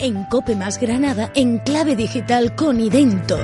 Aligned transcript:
en 0.00 0.24
Cope 0.24 0.56
Más 0.56 0.78
Granada 0.80 1.30
en 1.34 1.58
clave 1.58 1.96
digital 1.96 2.54
con 2.56 2.80
Idento. 2.80 3.38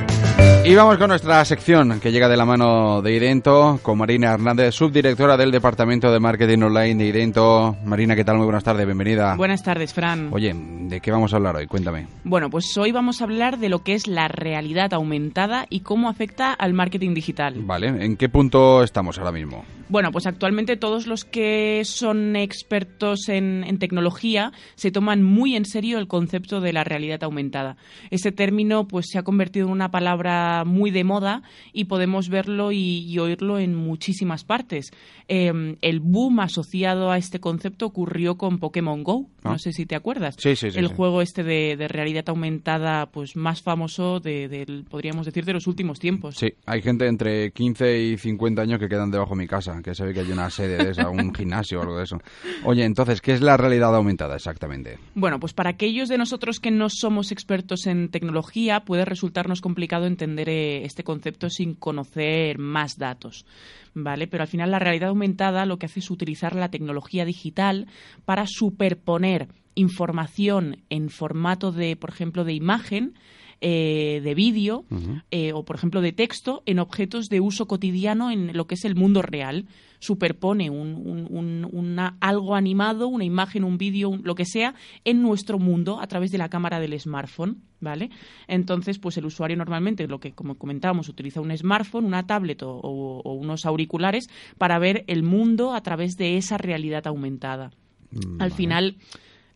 Y 0.66 0.74
vamos 0.74 0.98
con 0.98 1.06
nuestra 1.10 1.44
sección 1.44 2.00
que 2.00 2.10
llega 2.10 2.28
de 2.28 2.36
la 2.36 2.44
mano 2.44 3.00
de 3.00 3.14
Idento 3.14 3.78
con 3.84 3.98
Marina 3.98 4.32
Hernández, 4.32 4.74
subdirectora 4.74 5.36
del 5.36 5.52
Departamento 5.52 6.10
de 6.10 6.18
Marketing 6.18 6.58
Online 6.58 7.04
de 7.04 7.08
Idento. 7.08 7.76
Marina, 7.84 8.16
¿qué 8.16 8.24
tal? 8.24 8.38
Muy 8.38 8.46
buenas 8.46 8.64
tardes, 8.64 8.84
bienvenida. 8.84 9.36
Buenas 9.36 9.62
tardes, 9.62 9.94
Fran. 9.94 10.30
Oye, 10.32 10.52
¿de 10.56 11.00
qué 11.00 11.12
vamos 11.12 11.32
a 11.32 11.36
hablar 11.36 11.54
hoy? 11.54 11.68
Cuéntame. 11.68 12.08
Bueno, 12.24 12.50
pues 12.50 12.76
hoy 12.78 12.90
vamos 12.90 13.20
a 13.20 13.24
hablar 13.26 13.60
de 13.60 13.68
lo 13.68 13.84
que 13.84 13.94
es 13.94 14.08
la 14.08 14.26
realidad 14.26 14.92
aumentada 14.92 15.66
y 15.70 15.80
cómo 15.80 16.08
afecta 16.08 16.52
al 16.52 16.72
marketing 16.72 17.14
digital. 17.14 17.54
Vale, 17.60 17.86
¿en 18.04 18.16
qué 18.16 18.28
punto 18.28 18.82
estamos 18.82 19.18
ahora 19.18 19.30
mismo? 19.30 19.64
Bueno, 19.88 20.10
pues 20.10 20.26
actualmente 20.26 20.76
todos 20.76 21.06
los 21.06 21.24
que 21.24 21.82
son 21.84 22.34
expertos 22.34 23.28
en, 23.28 23.62
en, 23.62 23.78
tecnología 23.78 24.50
se 24.74 24.90
toman 24.90 25.22
muy 25.22 25.54
en 25.54 25.64
serio 25.64 25.98
el 25.98 26.08
concepto 26.08 26.60
de 26.60 26.72
la 26.72 26.82
realidad 26.82 27.22
aumentada. 27.22 27.76
Ese 28.10 28.32
término 28.32 28.88
pues 28.88 29.06
se 29.08 29.18
ha 29.20 29.22
convertido 29.22 29.66
en 29.66 29.72
una 29.72 29.92
palabra 29.92 30.55
muy 30.64 30.90
de 30.90 31.04
moda 31.04 31.42
y 31.72 31.84
podemos 31.84 32.28
verlo 32.28 32.72
y, 32.72 33.04
y 33.06 33.18
oírlo 33.18 33.58
en 33.58 33.74
muchísimas 33.74 34.44
partes. 34.44 34.90
Eh, 35.28 35.76
el 35.80 36.00
boom 36.00 36.40
asociado 36.40 37.10
a 37.10 37.18
este 37.18 37.40
concepto 37.40 37.86
ocurrió 37.86 38.36
con 38.36 38.58
Pokémon 38.58 39.02
Go. 39.02 39.26
¿Ah? 39.42 39.50
No 39.52 39.58
sé 39.58 39.72
si 39.72 39.86
te 39.86 39.94
acuerdas. 39.94 40.36
Sí, 40.38 40.56
sí, 40.56 40.70
sí. 40.70 40.78
El 40.78 40.88
juego 40.88 41.22
este 41.22 41.42
de, 41.42 41.76
de, 41.76 41.88
realidad 41.88 42.24
aumentada 42.28 43.06
pues 43.06 43.36
más 43.36 43.62
famoso 43.62 44.20
de, 44.20 44.48
de, 44.48 44.84
podríamos 44.88 45.26
decir, 45.26 45.44
de 45.44 45.52
los 45.52 45.66
últimos 45.66 45.98
tiempos. 45.98 46.36
Sí, 46.36 46.52
hay 46.64 46.82
gente 46.82 47.06
entre 47.06 47.52
15 47.52 48.00
y 48.02 48.18
50 48.18 48.62
años 48.62 48.78
que 48.78 48.88
quedan 48.88 49.10
debajo 49.10 49.34
de 49.34 49.42
mi 49.42 49.46
casa 49.46 49.80
que 49.82 49.94
se 49.94 50.04
ve 50.04 50.12
que 50.12 50.20
hay 50.20 50.30
una 50.30 50.50
sede 50.50 50.82
de 50.84 50.90
esa, 50.90 51.08
un 51.10 51.34
gimnasio 51.34 51.78
o 51.78 51.82
algo 51.82 51.98
de 51.98 52.04
eso. 52.04 52.18
Oye, 52.64 52.84
entonces, 52.84 53.20
¿qué 53.20 53.32
es 53.32 53.40
la 53.40 53.56
realidad 53.56 53.94
aumentada 53.94 54.36
exactamente? 54.36 54.98
Bueno, 55.14 55.40
pues 55.40 55.52
para 55.52 55.70
aquellos 55.70 56.08
de 56.08 56.18
nosotros 56.18 56.60
que 56.60 56.70
no 56.70 56.88
somos 56.88 57.32
expertos 57.32 57.86
en 57.86 58.10
tecnología, 58.10 58.80
puede 58.80 59.04
resultarnos 59.04 59.60
complicado 59.60 60.06
entender 60.06 60.45
este 60.46 61.04
concepto 61.04 61.50
sin 61.50 61.74
conocer 61.74 62.58
más 62.58 62.98
datos. 62.98 63.46
¿Vale? 63.94 64.26
Pero 64.26 64.42
al 64.42 64.48
final 64.48 64.70
la 64.70 64.78
realidad 64.78 65.08
aumentada 65.08 65.64
lo 65.66 65.78
que 65.78 65.86
hace 65.86 66.00
es 66.00 66.10
utilizar 66.10 66.54
la 66.54 66.70
tecnología 66.70 67.24
digital 67.24 67.86
para 68.24 68.46
superponer 68.46 69.48
información 69.74 70.82
en 70.90 71.08
formato 71.08 71.72
de, 71.72 71.96
por 71.96 72.10
ejemplo, 72.10 72.44
de 72.44 72.54
imagen 72.54 73.14
eh, 73.62 74.20
de 74.22 74.34
vídeo 74.34 74.84
uh 74.90 74.94
-huh. 74.94 75.22
eh, 75.30 75.52
o, 75.54 75.64
por 75.64 75.76
ejemplo, 75.76 76.02
de 76.02 76.12
texto 76.12 76.62
en 76.66 76.78
objetos 76.78 77.28
de 77.28 77.40
uso 77.40 77.66
cotidiano 77.66 78.30
en 78.30 78.54
lo 78.54 78.66
que 78.66 78.74
es 78.74 78.84
el 78.84 78.94
mundo 78.94 79.22
real. 79.22 79.66
Superpone 79.98 80.70
un, 80.70 80.94
un, 80.94 81.26
un, 81.30 81.68
una, 81.72 82.16
algo 82.20 82.54
animado, 82.54 83.08
una 83.08 83.24
imagen, 83.24 83.64
un 83.64 83.78
vídeo, 83.78 84.18
lo 84.22 84.34
que 84.34 84.44
sea, 84.44 84.74
en 85.04 85.22
nuestro 85.22 85.58
mundo 85.58 86.00
a 86.00 86.06
través 86.06 86.30
de 86.30 86.38
la 86.38 86.48
cámara 86.48 86.80
del 86.80 86.98
smartphone. 86.98 87.62
¿Vale? 87.78 88.08
Entonces, 88.48 88.98
pues 88.98 89.18
el 89.18 89.26
usuario 89.26 89.54
normalmente, 89.54 90.08
lo 90.08 90.18
que 90.18 90.32
como 90.32 90.54
comentábamos, 90.56 91.10
utiliza 91.10 91.42
un 91.42 91.54
smartphone, 91.54 92.06
una 92.06 92.26
tablet 92.26 92.62
o, 92.62 92.70
o, 92.70 93.20
o 93.20 93.34
unos 93.34 93.66
auriculares 93.66 94.28
para 94.56 94.78
ver 94.78 95.04
el 95.08 95.22
mundo 95.22 95.74
a 95.74 95.82
través 95.82 96.16
de 96.16 96.38
esa 96.38 96.56
realidad 96.56 97.06
aumentada. 97.06 97.72
Vale. 98.10 98.36
Al 98.38 98.50
final, 98.50 98.96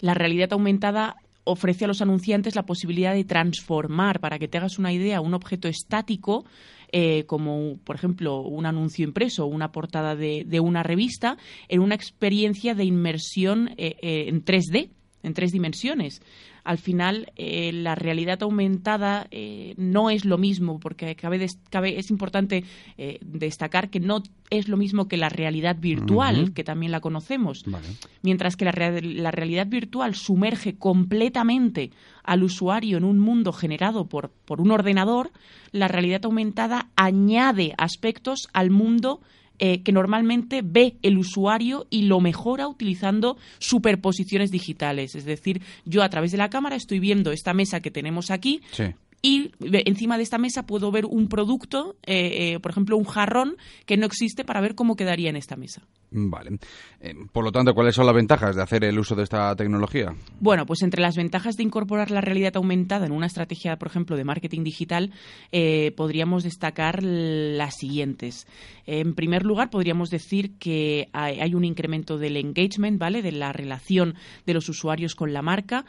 la 0.00 0.12
realidad 0.12 0.52
aumentada 0.52 1.16
ofrece 1.44 1.86
a 1.86 1.88
los 1.88 2.02
anunciantes 2.02 2.54
la 2.54 2.66
posibilidad 2.66 3.14
de 3.14 3.24
transformar, 3.24 4.20
para 4.20 4.38
que 4.38 4.48
te 4.48 4.58
hagas 4.58 4.78
una 4.78 4.92
idea, 4.92 5.22
un 5.22 5.32
objeto 5.32 5.68
estático, 5.68 6.44
eh, 6.92 7.24
como 7.26 7.78
por 7.84 7.96
ejemplo 7.96 8.40
un 8.40 8.66
anuncio 8.66 9.04
impreso 9.04 9.44
o 9.44 9.48
una 9.48 9.72
portada 9.72 10.16
de, 10.16 10.60
una 10.60 10.82
revista, 10.82 11.36
en 11.68 11.80
una 11.80 11.94
experiencia 11.94 12.74
de 12.74 12.84
inmersión 12.84 13.70
eh, 13.76 13.96
eh, 14.02 14.24
en 14.28 14.44
3D, 14.44 14.90
en 15.22 15.34
tres 15.34 15.52
dimensiones. 15.52 16.22
Al 16.64 16.78
final, 16.78 17.32
eh, 17.36 17.72
la 17.72 17.94
realidad 17.94 18.42
aumentada 18.42 19.26
eh, 19.30 19.74
no 19.76 20.10
es 20.10 20.24
lo 20.24 20.38
mismo, 20.38 20.78
porque 20.78 21.14
cabe, 21.16 21.46
cabe 21.70 21.98
es 21.98 22.10
importante 22.10 22.64
eh, 22.98 23.18
destacar 23.22 23.90
que 23.90 24.00
no 24.00 24.22
es 24.50 24.68
lo 24.68 24.76
mismo 24.76 25.08
que 25.08 25.16
la 25.16 25.28
realidad 25.28 25.76
virtual, 25.78 26.36
uh 26.36 26.46
-huh. 26.46 26.54
que 26.54 26.64
también 26.64 26.92
la 26.92 27.00
conocemos. 27.00 27.62
Vale. 27.66 27.86
Mientras 28.22 28.56
que 28.56 28.64
la, 28.64 28.72
la, 28.72 29.30
realidad 29.30 29.66
virtual 29.66 30.14
sumerge 30.14 30.76
completamente 30.76 31.90
al 32.24 32.42
usuario 32.42 32.98
en 32.98 33.04
un 33.04 33.18
mundo 33.18 33.52
generado 33.52 34.06
por, 34.06 34.30
por 34.44 34.60
un 34.60 34.70
ordenador, 34.70 35.30
la 35.72 35.88
realidad 35.88 36.24
aumentada 36.24 36.90
añade 36.96 37.74
aspectos 37.78 38.48
al 38.52 38.70
mundo 38.70 39.20
eh, 39.60 39.82
que 39.82 39.92
normalmente 39.92 40.62
ve 40.64 40.96
el 41.02 41.18
usuario 41.18 41.86
y 41.90 42.02
lo 42.02 42.20
mejora 42.20 42.66
utilizando 42.66 43.36
superposiciones 43.58 44.50
digitales. 44.50 45.14
Es 45.14 45.24
decir, 45.24 45.60
yo 45.84 46.02
a 46.02 46.08
través 46.08 46.32
de 46.32 46.38
la 46.38 46.50
cámara 46.50 46.76
estoy 46.76 46.98
viendo 46.98 47.30
esta 47.30 47.54
mesa 47.54 47.80
que 47.80 47.90
tenemos 47.90 48.30
aquí. 48.30 48.62
Sí 48.72 48.94
y 49.22 49.52
encima 49.60 50.16
de 50.16 50.22
esta 50.22 50.38
mesa 50.38 50.66
puedo 50.66 50.90
ver 50.90 51.06
un 51.06 51.28
producto, 51.28 51.96
eh, 52.06 52.54
eh, 52.54 52.60
por 52.60 52.70
ejemplo, 52.70 52.96
un 52.96 53.04
jarrón 53.04 53.56
que 53.86 53.96
no 53.96 54.06
existe 54.06 54.44
para 54.44 54.60
ver 54.60 54.74
cómo 54.74 54.96
quedaría 54.96 55.30
en 55.30 55.36
esta 55.36 55.56
mesa. 55.56 55.82
Vale. 56.12 56.58
Eh, 57.00 57.14
por 57.32 57.44
lo 57.44 57.52
tanto, 57.52 57.72
¿cuáles 57.72 57.94
son 57.94 58.06
las 58.06 58.14
ventajas 58.14 58.56
de 58.56 58.62
hacer 58.62 58.84
el 58.84 58.98
uso 58.98 59.14
de 59.14 59.22
esta 59.22 59.54
tecnología? 59.54 60.14
Bueno, 60.40 60.66
pues 60.66 60.82
entre 60.82 61.00
las 61.00 61.16
ventajas 61.16 61.56
de 61.56 61.62
incorporar 61.62 62.10
la 62.10 62.20
realidad 62.20 62.56
aumentada 62.56 63.06
en 63.06 63.12
una 63.12 63.26
estrategia, 63.26 63.76
por 63.76 63.88
ejemplo, 63.88 64.16
de 64.16 64.24
marketing 64.24 64.64
digital, 64.64 65.12
eh, 65.52 65.92
podríamos 65.96 66.42
destacar 66.42 67.02
las 67.02 67.76
siguientes. 67.76 68.48
En 68.86 69.14
primer 69.14 69.44
lugar, 69.44 69.70
podríamos 69.70 70.10
decir 70.10 70.58
que 70.58 71.08
hay, 71.12 71.40
hay, 71.40 71.54
un 71.54 71.64
incremento 71.64 72.18
del 72.18 72.36
engagement, 72.36 72.98
¿vale? 72.98 73.22
De 73.22 73.32
la 73.32 73.52
relación 73.52 74.16
de 74.46 74.54
los 74.54 74.68
usuarios 74.68 75.14
con 75.14 75.32
la 75.32 75.42
marca, 75.42 75.84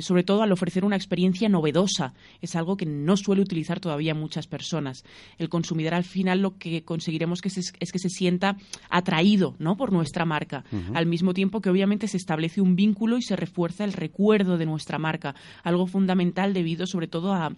sobre 0.00 0.22
todo 0.22 0.42
al 0.42 0.52
ofrecer 0.52 0.84
una 0.84 0.96
experiencia 0.96 1.48
novedosa 1.48 2.14
es 2.40 2.56
algo 2.56 2.76
que 2.76 2.86
no 2.86 3.16
suele 3.16 3.42
utilizar 3.42 3.80
todavía 3.80 4.14
muchas 4.14 4.46
personas. 4.46 5.04
El 5.38 5.48
consumidor 5.48 5.94
al 5.94 6.04
final 6.04 6.40
lo 6.40 6.58
que 6.58 6.82
conseguiremos 6.84 7.40
que 7.40 7.50
se, 7.50 7.60
es 7.60 7.92
que 7.92 7.98
se 7.98 8.08
sienta 8.08 8.56
atraído 8.90 9.54
¿no? 9.58 9.76
por 9.76 9.92
nuestra 9.92 10.24
marca, 10.24 10.64
uh 10.72 10.76
-huh. 10.76 10.96
al 10.96 11.06
mismo 11.06 11.34
tiempo 11.34 11.60
que 11.60 11.70
obviamente 11.70 12.08
se 12.08 12.16
establece 12.16 12.60
un 12.60 12.76
vínculo 12.76 13.18
y 13.18 13.22
se 13.22 13.36
refuerza 13.36 13.84
el 13.84 13.92
recuerdo 13.92 14.58
de 14.58 14.66
nuestra 14.66 14.98
marca, 14.98 15.34
algo 15.62 15.86
fundamental 15.86 16.52
debido 16.52 16.86
sobre 16.86 17.08
todo 17.08 17.32
a, 17.32 17.52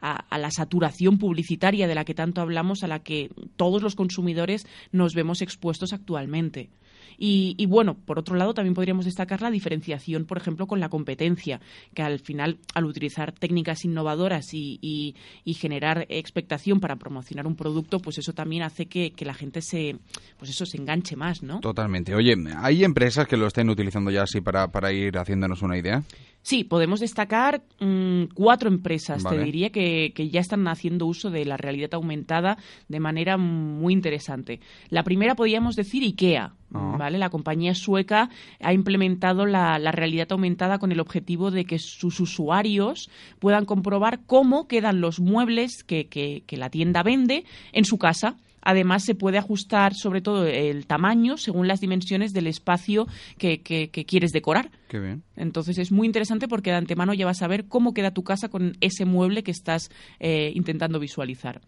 a, 0.00 0.12
a, 0.28 0.38
la 0.38 0.50
saturación 0.50 1.18
publicitaria 1.18 1.86
de 1.86 1.94
la 1.94 2.04
que 2.04 2.14
tanto 2.14 2.40
hablamos, 2.40 2.84
a 2.84 2.88
la 2.88 3.00
que 3.00 3.30
todos 3.56 3.82
los 3.82 3.94
consumidores 3.94 4.66
nos 4.92 5.14
vemos 5.14 5.42
expuestos 5.42 5.92
actualmente. 5.92 6.70
Y, 7.16 7.54
y, 7.58 7.66
bueno, 7.66 7.94
por 7.94 8.18
otro 8.18 8.36
lado, 8.36 8.54
también 8.54 8.74
podríamos 8.74 9.04
destacar 9.04 9.42
la 9.42 9.50
diferenciación, 9.50 10.24
por 10.24 10.38
ejemplo, 10.38 10.66
con 10.66 10.80
la 10.80 10.88
competencia, 10.88 11.60
que 11.94 12.02
al 12.02 12.18
final, 12.20 12.58
al 12.74 12.84
utilizar 12.84 13.32
técnicas 13.32 13.84
innovadoras 13.84 14.52
y, 14.54 14.78
y, 14.80 15.14
y 15.44 15.54
generar 15.54 16.06
expectación 16.08 16.80
para 16.80 16.96
promocionar 16.96 17.46
un 17.46 17.56
producto, 17.56 18.00
pues 18.00 18.18
eso 18.18 18.32
también 18.32 18.62
hace 18.62 18.86
que, 18.86 19.12
que, 19.12 19.24
la 19.24 19.34
gente 19.34 19.62
se, 19.62 19.96
pues 20.38 20.50
eso, 20.50 20.66
se 20.66 20.76
enganche 20.76 21.16
más, 21.16 21.42
¿no? 21.42 21.60
Totalmente. 21.60 22.14
Oye, 22.14 22.34
¿hay 22.56 22.84
empresas 22.84 23.26
que 23.26 23.36
lo 23.36 23.46
estén 23.46 23.70
utilizando 23.70 24.10
ya 24.10 24.22
así 24.22 24.40
para, 24.40 24.68
para 24.68 24.92
ir 24.92 25.16
haciéndonos 25.16 25.62
una 25.62 25.78
idea? 25.78 26.02
Sí, 26.44 26.62
podemos 26.62 27.00
destacar 27.00 27.62
mmm, 27.80 28.24
cuatro 28.34 28.68
empresas, 28.68 29.22
vale. 29.22 29.38
te 29.38 29.44
diría, 29.44 29.70
que, 29.70 30.12
que, 30.14 30.28
ya 30.28 30.40
están 30.40 30.68
haciendo 30.68 31.06
uso 31.06 31.30
de 31.30 31.46
la 31.46 31.56
realidad 31.56 31.94
aumentada 31.94 32.58
de 32.86 33.00
manera 33.00 33.38
muy 33.38 33.94
interesante. 33.94 34.60
La 34.90 35.04
primera 35.04 35.36
podríamos 35.36 35.74
decir 35.74 36.02
IKEA. 36.02 36.52
Oh. 36.74 36.98
¿Vale? 36.98 37.16
La 37.16 37.30
compañía 37.30 37.74
sueca 37.74 38.28
ha 38.60 38.74
implementado 38.74 39.46
la, 39.46 39.78
la, 39.78 39.90
realidad 39.90 40.26
aumentada 40.32 40.78
con 40.78 40.92
el 40.92 41.00
objetivo 41.00 41.50
de 41.50 41.64
que 41.64 41.78
sus 41.78 42.20
usuarios 42.20 43.08
puedan 43.38 43.64
comprobar 43.64 44.20
cómo 44.26 44.68
quedan 44.68 45.00
los 45.00 45.20
muebles 45.20 45.82
que, 45.82 46.08
que, 46.08 46.42
que 46.46 46.56
la 46.58 46.68
tienda 46.68 47.02
vende 47.02 47.44
en 47.72 47.86
su 47.86 47.96
casa. 47.96 48.36
Además, 48.64 49.04
se 49.04 49.14
puede 49.14 49.38
ajustar 49.38 49.94
sobre 49.94 50.20
todo 50.20 50.46
el 50.46 50.86
tamaño 50.86 51.36
según 51.36 51.68
las 51.68 51.80
dimensiones 51.80 52.32
del 52.32 52.46
espacio 52.46 53.06
que, 53.38 53.60
que, 53.62 53.90
que, 53.90 54.04
quieres 54.04 54.32
decorar. 54.32 54.70
Qué 54.88 54.98
bien. 54.98 55.22
Entonces 55.36 55.78
es 55.78 55.92
muy 55.92 56.06
interesante 56.06 56.48
porque 56.48 56.70
de 56.70 56.76
antemano 56.76 57.14
ya 57.14 57.26
vas 57.26 57.42
a 57.42 57.48
ver 57.48 57.66
cómo 57.66 57.94
queda 57.94 58.12
tu 58.12 58.24
casa 58.24 58.48
con 58.48 58.76
ese 58.80 59.04
mueble 59.04 59.42
que 59.42 59.50
estás 59.50 59.90
eh, 60.18 60.50
intentando 60.54 60.98
visualizar. 60.98 61.60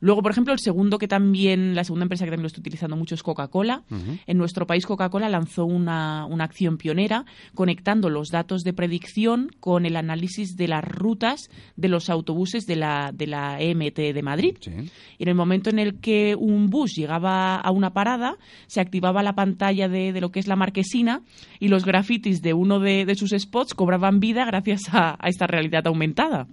Luego, 0.00 0.22
por 0.22 0.30
ejemplo, 0.30 0.52
el 0.52 0.58
segundo 0.58 0.98
que 0.98 1.08
también, 1.08 1.74
la 1.74 1.84
segunda 1.84 2.04
empresa 2.04 2.24
que 2.24 2.30
también 2.30 2.42
lo 2.42 2.48
está 2.48 2.60
utilizando 2.60 2.96
mucho 2.96 3.14
es 3.14 3.22
Coca-Cola. 3.22 3.82
Uh 3.90 3.94
-huh. 3.94 4.18
En 4.26 4.38
nuestro 4.38 4.66
país, 4.66 4.86
Coca-Cola 4.86 5.28
lanzó 5.28 5.64
una, 5.64 6.26
una, 6.26 6.44
acción 6.44 6.76
pionera 6.76 7.24
conectando 7.54 8.08
los 8.08 8.30
datos 8.30 8.62
de 8.62 8.72
predicción 8.72 9.50
con 9.58 9.86
el 9.86 9.96
análisis 9.96 10.56
de 10.56 10.68
las 10.68 10.84
rutas 10.84 11.50
de 11.76 11.88
los 11.88 12.08
autobuses 12.10 12.66
de 12.66 12.76
la, 12.76 13.10
de 13.12 13.26
la 13.26 13.60
EMT 13.60 13.96
de 13.96 14.22
Madrid. 14.22 14.56
Sí. 14.60 14.70
Y 15.18 15.22
en 15.22 15.28
el 15.28 15.34
momento 15.34 15.70
en 15.70 15.78
el 15.78 15.98
que 16.00 16.36
un 16.38 16.68
bus 16.70 16.94
llegaba 16.94 17.56
a 17.56 17.70
una 17.70 17.92
parada, 17.92 18.36
se 18.66 18.80
activaba 18.80 19.22
la 19.22 19.34
pantalla 19.34 19.88
de, 19.88 20.12
de 20.12 20.20
lo 20.20 20.30
que 20.30 20.40
es 20.40 20.46
la 20.46 20.56
marquesina 20.56 21.22
y 21.58 21.68
los 21.68 21.84
grafitis 21.84 22.42
de 22.42 22.54
uno 22.54 22.78
de, 22.78 23.06
de 23.06 23.14
sus 23.14 23.30
spots 23.30 23.74
cobraban 23.74 24.20
vida 24.20 24.44
gracias 24.44 24.82
a, 24.92 25.16
a 25.18 25.28
esta 25.28 25.46
realidad 25.46 25.86
aumentada. 25.86 26.46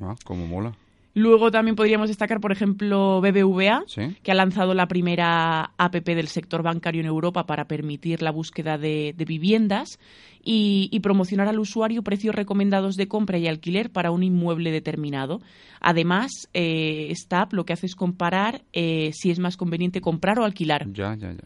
Ah, 0.00 0.14
como 0.24 0.46
mola. 0.46 0.72
Luego 1.18 1.50
también 1.50 1.74
podríamos 1.74 2.06
destacar, 2.06 2.38
por 2.40 2.52
ejemplo, 2.52 3.20
BBVA, 3.20 3.82
que 4.22 4.30
ha 4.30 4.34
lanzado 4.34 4.72
la 4.72 4.86
primera 4.86 5.72
APP 5.76 6.06
del 6.14 6.28
sector 6.28 6.62
bancario 6.62 7.00
en 7.00 7.08
Europa 7.08 7.44
para 7.44 7.66
permitir 7.66 8.22
la 8.22 8.30
búsqueda 8.30 8.78
de, 8.78 9.14
viviendas 9.26 9.98
y, 10.44 10.96
promocionar 11.02 11.48
al 11.48 11.58
usuario 11.58 12.02
precios 12.02 12.36
recomendados 12.36 12.94
de 12.94 13.08
compra 13.08 13.36
y 13.36 13.48
alquiler 13.48 13.90
para 13.90 14.12
un 14.12 14.22
inmueble 14.22 14.70
determinado. 14.70 15.40
Además, 15.80 16.48
eh, 16.54 17.08
esta 17.10 17.42
app 17.42 17.52
lo 17.52 17.64
que 17.64 17.72
hace 17.72 17.86
es 17.86 17.96
comparar 17.96 18.62
eh, 18.72 19.10
si 19.12 19.32
es 19.32 19.40
más 19.40 19.56
conveniente 19.56 20.00
comprar 20.00 20.38
o 20.38 20.44
alquilar. 20.44 20.86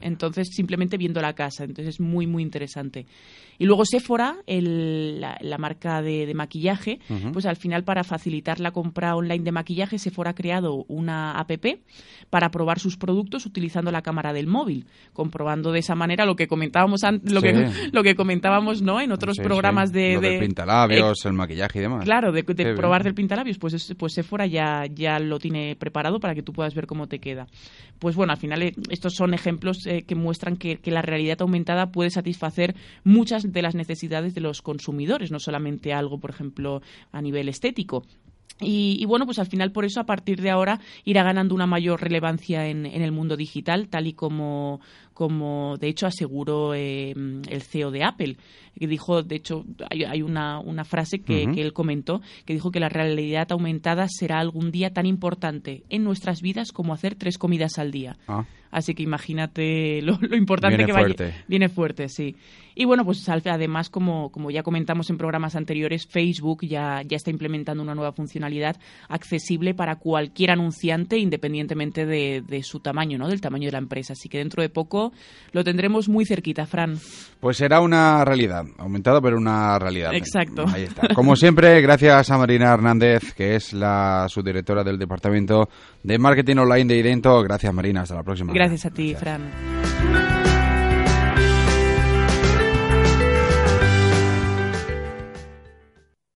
Entonces, 0.02 0.48
simplemente 0.52 0.98
viendo 0.98 1.22
la 1.22 1.32
casa. 1.32 1.64
Entonces, 1.64 1.94
es 1.94 2.00
muy, 2.00 2.26
muy 2.26 2.42
interesante. 2.42 3.06
Y 3.62 3.64
luego 3.64 3.84
Sephora, 3.84 4.38
la, 4.48 5.56
marca 5.56 6.02
de, 6.02 6.34
maquillaje, 6.34 6.98
pues 7.32 7.46
al 7.46 7.54
final 7.54 7.84
para 7.84 8.02
facilitar 8.02 8.58
la 8.58 8.72
compra 8.72 9.14
online 9.14 9.44
de 9.44 9.52
maquillaje, 9.52 10.00
Sephora 10.00 10.30
ha 10.30 10.34
creado 10.34 10.84
una 10.88 11.38
app 11.38 11.52
para 12.28 12.50
probar 12.50 12.80
sus 12.80 12.96
productos 12.96 13.46
utilizando 13.46 13.92
la 13.92 14.02
cámara 14.02 14.32
del 14.32 14.48
móvil, 14.48 14.86
comprobando 15.12 15.70
de 15.70 15.78
esa 15.78 15.94
manera 15.94 16.26
lo 16.26 16.34
que 16.34 16.48
comentábamos 16.48 17.02
lo, 17.22 17.40
que, 17.40 17.70
lo 17.92 18.02
que 18.02 18.16
comentábamos 18.16 18.82
no 18.82 19.00
en 19.00 19.12
otros 19.12 19.38
programas 19.38 19.92
de, 19.92 20.18
de 20.18 20.40
pintalabios, 20.40 21.24
el 21.24 21.34
maquillaje 21.34 21.78
y 21.78 21.82
demás. 21.82 22.04
Claro, 22.04 22.32
de, 22.32 22.42
probar 22.42 23.04
del 23.04 23.14
pintalabios, 23.14 23.58
pues 23.58 23.94
pues 23.96 24.14
Sephora 24.14 24.46
ya 24.46 24.86
ya 24.92 25.20
lo 25.20 25.38
tiene 25.38 25.76
preparado 25.76 26.18
para 26.18 26.34
que 26.34 26.42
tú 26.42 26.52
puedas 26.52 26.74
ver 26.74 26.88
cómo 26.88 27.06
te 27.06 27.20
queda. 27.20 27.46
Pues 28.00 28.16
bueno, 28.16 28.32
al 28.32 28.38
final 28.40 28.60
eh, 28.60 28.72
estos 28.90 29.14
son 29.14 29.34
ejemplos 29.34 29.86
eh, 29.86 30.02
que 30.02 30.16
muestran 30.16 30.56
que, 30.56 30.78
que 30.78 30.90
la 30.90 31.02
realidad 31.02 31.42
aumentada 31.42 31.92
puede 31.92 32.10
satisfacer 32.10 32.74
muchas 33.04 33.51
de 33.52 33.62
las 33.62 33.74
necesidades 33.74 34.34
de 34.34 34.40
los 34.40 34.62
consumidores, 34.62 35.30
no 35.30 35.38
solamente 35.38 35.92
algo, 35.92 36.18
por 36.18 36.30
ejemplo, 36.30 36.82
a 37.12 37.22
nivel 37.22 37.48
estético. 37.48 38.04
Y, 38.60 39.04
bueno, 39.06 39.24
pues 39.26 39.38
al 39.38 39.46
final 39.46 39.72
por 39.72 39.84
eso 39.84 40.00
a 40.00 40.06
partir 40.06 40.40
de 40.40 40.50
ahora 40.50 40.80
irá 41.04 41.22
ganando 41.22 41.54
una 41.54 41.66
mayor 41.66 42.00
relevancia 42.00 42.68
en, 42.68 42.86
el 42.86 43.12
mundo 43.12 43.36
digital, 43.36 43.88
tal 43.88 44.06
y 44.06 44.12
como, 44.12 44.80
como 45.22 45.76
de 45.78 45.86
hecho 45.86 46.08
aseguró 46.08 46.74
eh, 46.74 47.12
el 47.12 47.62
CEO 47.62 47.92
de 47.92 48.02
Apple, 48.02 48.38
que 48.76 48.88
dijo, 48.88 49.22
de 49.22 49.36
hecho, 49.36 49.64
hay, 49.88 50.20
una, 50.20 50.58
una, 50.58 50.84
frase 50.84 51.20
que, 51.20 51.48
que, 51.54 51.62
él 51.62 51.72
comentó, 51.72 52.22
que 52.44 52.54
dijo 52.54 52.72
que 52.72 52.80
la 52.80 52.88
realidad 52.88 53.52
aumentada 53.52 54.08
será 54.08 54.40
algún 54.40 54.72
día 54.72 54.92
tan 54.92 55.06
importante 55.06 55.84
en 55.90 56.02
nuestras 56.02 56.42
vidas 56.42 56.72
como 56.72 56.92
hacer 56.92 57.14
tres 57.14 57.38
comidas 57.38 57.78
al 57.78 57.92
día. 57.92 58.16
Ah. 58.26 58.46
Así 58.72 58.94
que 58.94 59.02
imagínate 59.02 60.00
lo, 60.02 60.18
importante 60.34 60.84
que 60.84 60.92
fuerte. 60.92 61.34
Viene 61.46 61.68
fuerte, 61.68 62.08
sí. 62.08 62.34
Y 62.74 62.86
bueno, 62.86 63.04
pues 63.04 63.28
además, 63.28 63.90
como, 63.90 64.32
como 64.32 64.50
ya 64.50 64.62
comentamos 64.62 65.10
en 65.10 65.18
programas 65.18 65.54
anteriores, 65.56 66.06
Facebook 66.06 66.64
ya, 66.64 67.02
ya 67.02 67.16
está 67.16 67.30
implementando 67.30 67.82
una 67.82 67.94
nueva 67.94 68.12
funcionalidad 68.12 68.78
accesible 69.10 69.74
para 69.74 69.96
cualquier 69.96 70.52
anunciante, 70.52 71.18
independientemente 71.18 72.06
de, 72.06 72.40
de 72.40 72.62
su 72.62 72.80
tamaño, 72.80 73.18
¿no? 73.18 73.28
Del 73.28 73.42
tamaño 73.42 73.66
de 73.66 73.72
la 73.72 73.78
empresa. 73.78 74.14
Así 74.14 74.30
que 74.30 74.38
dentro 74.38 74.62
de 74.62 74.70
poco 74.70 75.11
lo 75.52 75.64
tendremos 75.64 76.08
muy 76.08 76.24
cerquita, 76.24 76.66
Fran. 76.66 76.98
Pues 77.40 77.56
será 77.56 77.80
una 77.80 78.24
realidad, 78.24 78.64
aumentado, 78.78 79.20
pero 79.20 79.36
una 79.36 79.78
realidad. 79.78 80.14
Exacto. 80.14 80.64
Ahí 80.72 80.84
está. 80.84 81.14
Como 81.14 81.36
siempre, 81.36 81.80
gracias 81.80 82.30
a 82.30 82.38
Marina 82.38 82.72
Hernández, 82.72 83.34
que 83.34 83.54
es 83.54 83.72
la 83.72 84.26
subdirectora 84.28 84.82
del 84.82 84.98
Departamento 84.98 85.68
de 86.02 86.18
Marketing 86.18 86.56
Online 86.56 86.94
de 86.94 86.98
Idento. 86.98 87.42
Gracias, 87.42 87.72
Marina. 87.72 88.02
Hasta 88.02 88.14
la 88.14 88.22
próxima. 88.22 88.52
Gracias 88.52 88.86
a 88.86 88.90
ti, 88.90 89.14
Fran. 89.14 90.41